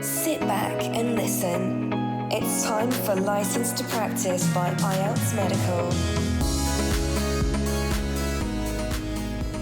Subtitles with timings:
[0.00, 1.92] Sit back and listen.
[2.30, 5.90] It's time for License to Practice by IELTS Medical.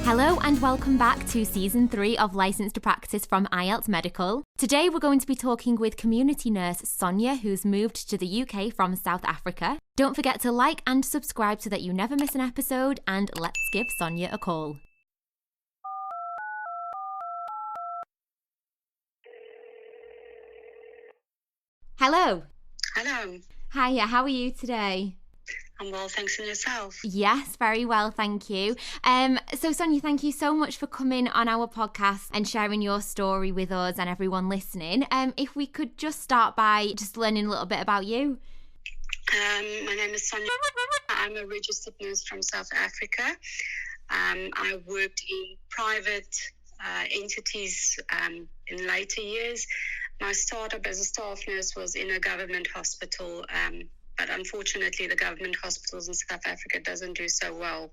[0.05, 4.43] Hello and welcome back to season three of License to Practice from IELTS Medical.
[4.59, 8.75] Today we're going to be talking with community nurse Sonia, who's moved to the UK
[8.75, 9.79] from South Africa.
[9.97, 13.71] Don't forget to like and subscribe so that you never miss an episode, and let's
[13.73, 14.77] give Sonia a call.
[22.09, 22.45] Hello.
[22.95, 23.37] Hello.
[23.75, 25.17] Hiya, how are you today?
[25.81, 27.01] I'm well, thanks, and yourself?
[27.03, 28.77] Yes, very well, thank you.
[29.03, 33.01] Um, so Sonia, thank you so much for coming on our podcast and sharing your
[33.01, 35.05] story with us and everyone listening.
[35.11, 38.39] Um, if we could just start by just learning a little bit about you.
[39.33, 40.47] Um, my name is Sonia.
[41.09, 43.37] I'm a registered nurse from South Africa.
[44.11, 46.37] Um, I worked in private
[46.81, 49.67] uh, entities um, in later years.
[50.21, 53.83] My startup as a staff nurse was in a government hospital, um,
[54.17, 57.91] but unfortunately, the government hospitals in South Africa doesn't do so well.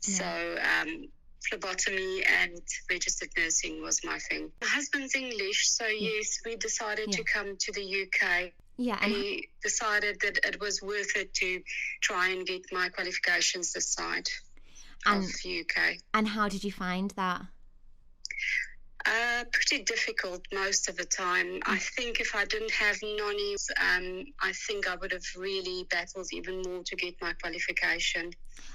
[0.00, 1.08] So um,
[1.48, 2.58] phlebotomy and
[2.90, 4.50] registered nursing was my thing.
[4.62, 8.52] My husband's English, so yes, we decided to come to the UK.
[8.78, 11.60] Yeah, and We decided that it was worth it to
[12.00, 14.28] try and get my qualifications this side
[15.04, 15.98] And- of the UK.
[16.14, 17.42] and how did you find that?
[19.06, 21.60] Uh, pretty difficult most of the time.
[21.64, 26.28] I think if I didn't have Nonny's, um, I think I would have really battled
[26.32, 28.30] even more to get my qualification.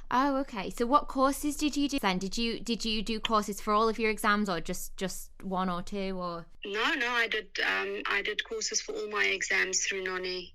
[0.10, 0.72] Oh, okay.
[0.72, 2.18] So what courses did you do then?
[2.18, 5.70] Did you did you do courses for all of your exams or just just one
[5.70, 7.48] or two or No, no, I did.
[7.64, 10.55] Um, I did courses for all my exams through Nonny.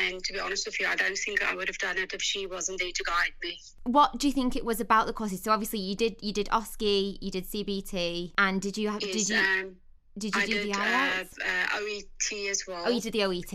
[0.00, 2.22] And to be honest with you, I don't think I would have done it if
[2.22, 3.58] she wasn't there to guide me.
[3.84, 5.42] what do you think it was about the courses?
[5.42, 9.26] So obviously you did you did OSCE, you did CBT, and did you have Yes,
[9.26, 9.76] did you um,
[10.16, 11.32] did you I do did the uh, IELTS?
[11.40, 12.82] uh, OET as well.
[12.86, 13.54] oh, you did the OET.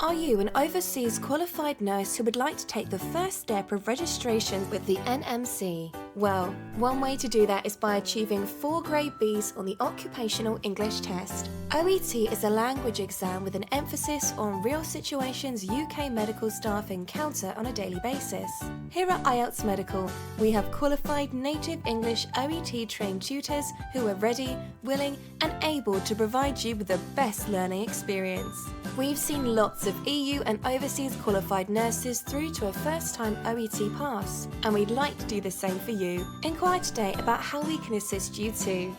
[0.00, 3.88] Are you an overseas qualified nurse who would like to take the first step of
[3.88, 5.92] registration with the NMC?
[6.18, 10.58] Well, one way to do that is by achieving four grade Bs on the Occupational
[10.64, 11.48] English Test.
[11.70, 17.54] OET is a language exam with an emphasis on real situations UK medical staff encounter
[17.56, 18.50] on a daily basis.
[18.90, 24.56] Here at IELTS Medical, we have qualified native English OET trained tutors who are ready,
[24.82, 28.56] willing, and able to provide you with the best learning experience.
[28.96, 33.96] We've seen lots of EU and overseas qualified nurses through to a first time OET
[33.96, 36.07] pass, and we'd like to do the same for you.
[36.42, 38.94] Inquire today about how we can assist you too.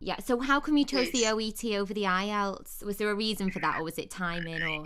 [0.00, 0.18] Yeah.
[0.18, 2.82] So how come you chose the OET over the IELTS?
[2.82, 4.84] Was there a reason for that, or was it timing, or?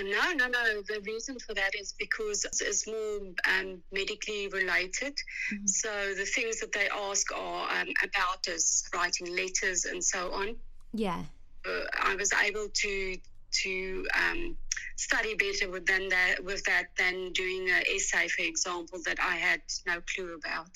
[0.00, 0.82] No, no, no.
[0.82, 5.16] The reason for that is because it's more um, medically related.
[5.52, 5.68] Mhm.
[5.68, 10.56] So the things that they ask are um, about us writing letters and so on.
[10.92, 11.24] Yeah.
[11.66, 13.16] Uh, I was able to
[13.62, 14.56] to um,
[14.96, 19.36] study better with than that with that than doing an essay, for example, that I
[19.36, 20.70] had no clue about.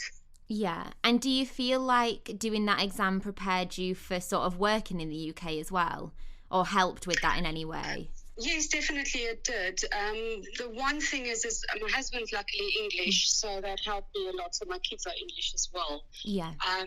[0.48, 0.84] Yeah.
[1.04, 5.10] And do you feel like doing that exam prepared you for sort of working in
[5.10, 6.12] the UK as well,
[6.50, 8.08] or helped with that in any way?
[8.40, 9.80] Yes, definitely it did.
[9.92, 14.36] Um, the one thing is, is my husband's luckily English, so that helped me a
[14.36, 14.54] lot.
[14.54, 16.04] So my kids are English as well.
[16.22, 16.52] Yeah.
[16.66, 16.86] Um,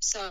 [0.00, 0.30] so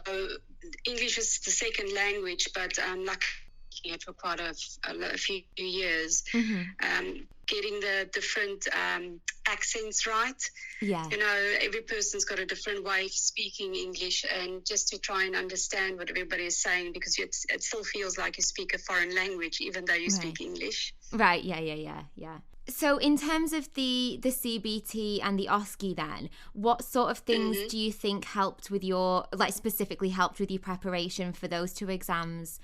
[0.85, 3.40] English is the second language, but um, luckily
[3.83, 4.53] it for quite a,
[4.89, 6.23] a, a few years.
[6.31, 10.41] hmm Um, getting the different um, accents right.
[10.81, 11.05] Yeah.
[11.11, 15.25] You know, every person's got a different way of speaking English, and just to try
[15.25, 18.77] and understand what everybody is saying, because it, it still feels like you speak a
[18.77, 20.93] foreign language, even though you speak English.
[21.11, 21.43] Right.
[21.43, 21.59] Yeah.
[21.59, 21.73] Yeah.
[21.89, 22.03] Yeah.
[22.15, 22.37] Yeah.
[22.69, 27.57] So, in terms of the the CBT and the OSCE, then, what sort of things
[27.57, 27.69] Mhm.
[27.69, 31.89] do you think helped with your, like, specifically helped with your preparation for those two
[31.89, 32.59] exams?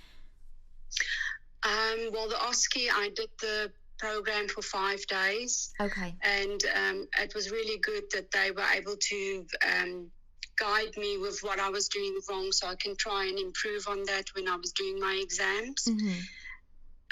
[1.63, 5.73] Um, well, the OSCE, I did the program for five days.
[5.81, 6.15] Okay.
[6.21, 10.11] and um, it was really good that they were able to um,
[10.57, 14.03] guide me with what I was doing wrong, so I can try and improve on
[14.05, 15.87] that when I was doing my exams.
[15.87, 16.19] hmm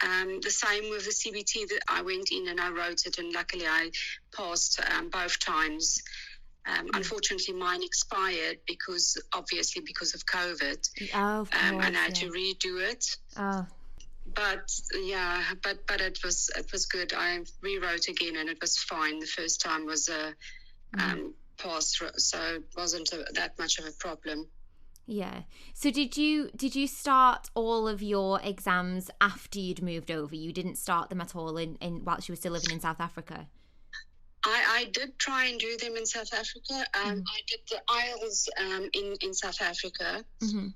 [0.03, 3.33] Um, the same with the CBT that I went in and I wrote it, and
[3.33, 3.91] luckily I
[4.35, 5.97] passed um, both times.
[6.67, 12.17] Um, unfortunately, mine expired because obviously because of COVID, Oh, of um, and I had
[12.17, 12.27] yeah.
[12.27, 13.05] to redo it.
[13.37, 13.67] Oh,
[14.33, 17.13] But yeah, but but it was it was good.
[17.13, 19.19] I rewrote again, and it was fine.
[19.19, 20.33] The first time was a
[20.99, 24.47] um, pass so it wasn't a, that much of a problem.
[25.05, 25.41] yeah.
[25.73, 30.35] So, did you did you start all of your exams after you'd moved over?
[30.35, 32.99] You didn't start them at all in, in whilst you were still living in South
[32.99, 33.47] Africa.
[34.45, 36.85] I, I did try and do them in South Africa.
[36.93, 37.23] Um, Mhm.
[37.35, 40.67] I did the IELTS um, in in South Africa, hmm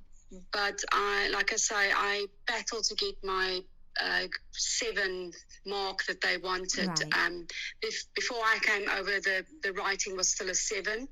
[0.54, 3.62] but I, like I say, I battled to get my
[4.00, 5.32] uh, seven
[5.66, 6.88] mark that they wanted.
[6.88, 7.16] Right.
[7.18, 7.48] Um,
[7.84, 11.08] bef- before I came over, the the writing was still a seven,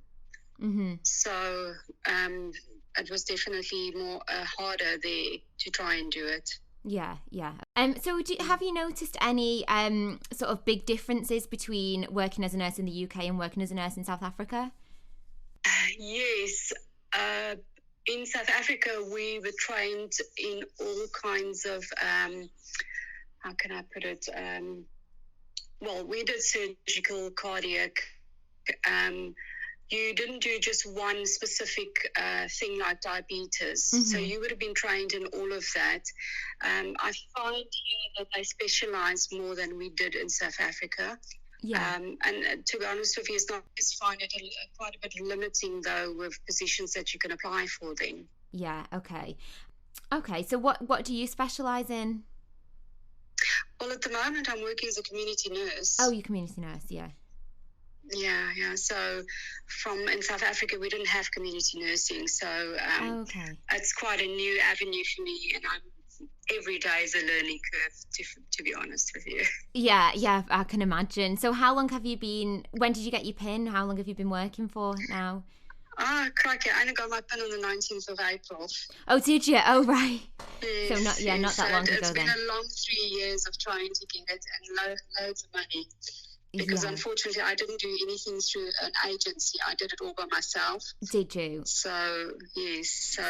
[0.59, 1.73] hmm so
[2.07, 2.51] um,
[2.97, 6.49] it was definitely more uh, harder there to try and do it.
[6.89, 7.51] Yeah, yeah.
[7.75, 12.53] Um, so do, have you noticed any um sort of big differences between working as
[12.53, 14.71] a nurse in the UK and working as a nurse in South Africa?
[15.99, 16.71] Yes.
[17.11, 17.55] Uh,
[18.05, 22.49] in South Africa, we were trained in all kinds of, um,
[23.39, 24.25] how can I put it?
[24.33, 24.85] Um,
[25.81, 27.97] well, we did surgical, cardiac.
[29.89, 33.85] You didn't do just one specific uh, thing like diabetes.
[33.85, 34.27] So Mhm.
[34.27, 36.03] you would have been trained in all of that.
[36.61, 41.17] Um, I find here that they specialize more than we did in South Africa.
[41.61, 41.95] Yeah.
[41.95, 44.95] Um, and uh, to be honest with you, it's not just find it a, quite
[44.95, 48.27] a bit limiting though with positions that you can apply for then.
[48.51, 48.85] yeah.
[48.93, 49.37] Okay.
[50.11, 50.43] Okay.
[50.43, 52.23] So what what do you specialize in?
[53.79, 55.95] Well, at the moment, I'm working as a community nurse.
[55.99, 56.85] Oh, you community nurse.
[56.89, 57.09] Yeah.
[58.13, 58.75] Yeah, yeah.
[58.75, 59.23] So
[59.83, 62.47] from in South Africa, we didn't have community nursing, so
[62.99, 63.57] um, okay.
[63.73, 65.81] it's quite a new avenue for me, and I'm
[66.57, 67.93] every day is a learning curve.
[68.13, 69.43] To, to be honest with you.
[69.73, 70.11] Yeah.
[70.15, 70.43] Yeah.
[70.49, 71.37] I can imagine.
[71.37, 72.65] So how long have you been?
[72.71, 73.67] When did you get your pin?
[73.67, 75.43] How long have you been working for now?
[75.99, 76.69] Ah, crikey!
[76.69, 78.67] I only got my pin on the 19th of April.
[79.07, 79.59] Oh, did you?
[79.65, 80.21] Oh, right.
[80.61, 83.57] Yes, not- yeah, not that long and ago It's been a long three years of
[83.57, 85.87] trying to get it and lo- loads of money.
[86.57, 86.89] Because yeah.
[86.89, 89.59] unfortunately, I didn't do anything through an agency.
[89.65, 90.83] I did it all by myself.
[91.11, 91.63] Did you?
[91.65, 93.23] So yes, so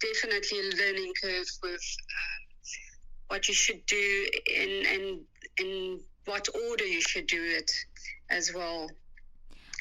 [0.00, 2.42] definitely a learning curve with um,
[3.28, 5.20] what you should do in and
[5.58, 7.70] in what order you should do it
[8.30, 8.90] as well.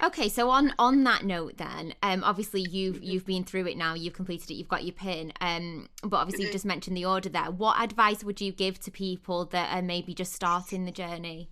[0.04, 3.94] Okay, so on on that note, then, um, obviously you've you've been through it now,
[3.94, 6.54] you've completed it, you've got your pin, um, but obviously you've Mhm.
[6.54, 7.52] just mentioned the order there.
[7.52, 11.50] What advice would you give to people that are maybe just starting the journey?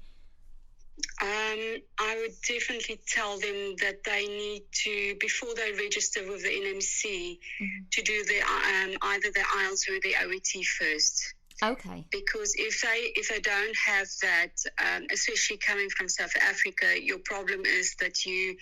[1.22, 6.50] Um, I would definitely tell them that they need to, before they register with the
[6.50, 7.92] NMC, Mhm.
[7.92, 11.34] to do the um, either the IELTS or the OET first.
[11.62, 12.06] Okay.
[12.12, 14.54] Because if they if they don't have that,
[14.86, 18.56] um, especially coming from South Africa, your problem is that you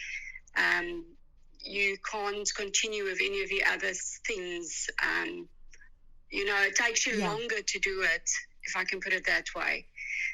[0.55, 1.05] um,
[1.59, 3.93] you can't continue with any of the other
[4.25, 4.87] things.
[5.03, 5.47] Um,
[6.31, 7.29] you know, it takes you Yeah.
[7.29, 8.29] longer to do it,
[8.63, 9.85] if I can put it that way.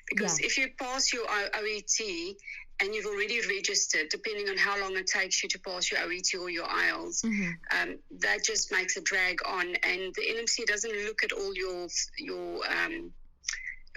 [0.10, 2.36] Because if you pass your OET
[2.82, 6.34] and you've already registered, depending on how long it takes you to pass your OET
[6.40, 9.68] or your IELTS, hmm um, that just makes a drag on.
[9.84, 13.12] And the NMC doesn't look at all your your um,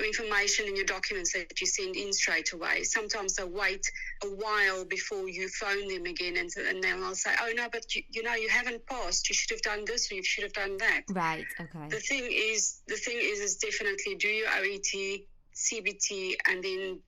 [0.04, 2.82] information and your documents that you send in straight away.
[2.82, 3.84] Sometimes they wait
[4.24, 7.94] a while before you phone them again, and, and then they'll say, "Oh no, but
[7.94, 9.28] you, you know you haven't passed.
[9.28, 11.46] You should have done this, or you should have done that." Right.
[11.60, 11.88] Okay.
[11.88, 15.22] The thing is, the thing is, is definitely do your OET,
[15.56, 16.98] CBT, and then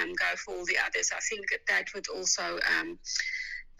[0.00, 1.10] um, go for all the others.
[1.14, 2.98] I think that that would also um,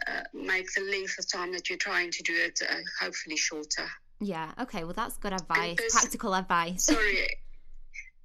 [0.06, 3.86] uh, make the length of time that you're trying to do it uh, hopefully shorter.
[4.20, 4.50] Yeah.
[4.60, 4.84] Okay.
[4.84, 5.76] Well, that's good advice.
[5.76, 6.84] this- Practical advice.
[6.92, 7.28] Sorry,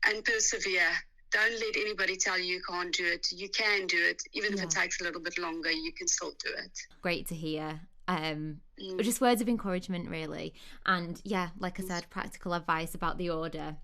[0.07, 0.89] and persevere.
[1.31, 3.27] Don't let anybody tell you you can't do it.
[3.31, 5.71] You can do it, even if it takes a little bit longer.
[5.71, 6.77] You can still do it.
[7.01, 7.79] Great to hear.
[8.07, 8.99] Um, Mm.
[9.03, 10.55] just words of encouragement, really,
[10.87, 13.75] and yeah, like I said, practical advice about the order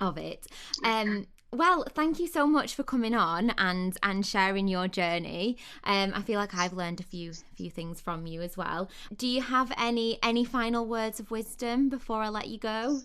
[0.00, 0.46] of it.
[0.84, 5.56] Um, well, thank you so much for coming on and and sharing your journey.
[5.84, 8.88] Um, I feel like I've learned a few few things from you as well.
[9.16, 13.00] Do you have any any final words of wisdom before I let you go?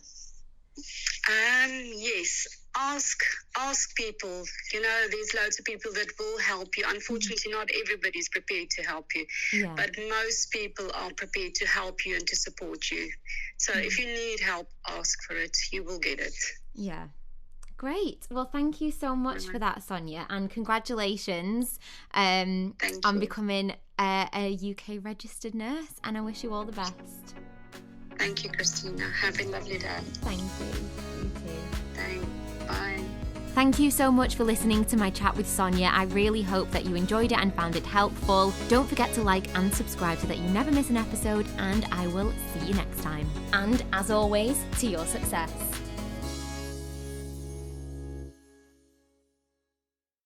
[1.29, 2.47] Um, yes.
[2.77, 3.17] Ask
[3.57, 4.43] ask people.
[4.73, 6.83] You know, there's loads of people that will help you.
[6.87, 9.73] Unfortunately, not everybody's prepared to help you, Yeah.
[9.75, 13.11] but most people are prepared to help you and to support you.
[13.57, 13.85] So Mm.
[13.85, 15.57] if you need help, ask for it.
[15.71, 16.35] You will get it.
[16.73, 17.07] Yeah.
[17.79, 18.27] Great.
[18.29, 21.79] Well, thank you so much for that, Sonia, and congratulations
[22.13, 23.19] um, on you.
[23.21, 25.93] becoming a, a UK registered nurse.
[26.03, 26.93] And I wish you all the best.
[28.17, 29.05] Thank you, Christina.
[29.21, 29.97] Have a lovely day.
[30.15, 31.23] Thank you.
[31.23, 31.55] You too.
[31.93, 32.25] Thanks.
[32.67, 32.99] Bye.
[33.55, 35.89] Thank you so much for listening to my chat with Sonia.
[35.93, 38.53] I really hope that you enjoyed it and found it helpful.
[38.67, 42.07] Don't forget to like and subscribe so that you never miss an episode, and I
[42.07, 43.29] will see you next time.
[43.53, 45.78] And as always, to your success.